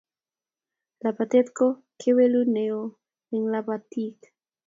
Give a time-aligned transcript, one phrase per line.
[1.03, 1.67] lapatet ko
[1.99, 2.81] kewelutyet neo
[3.33, 4.17] eng lapatik